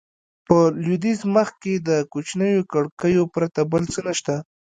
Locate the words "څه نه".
3.93-4.13